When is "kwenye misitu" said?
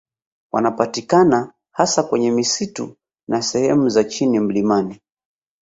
2.03-2.97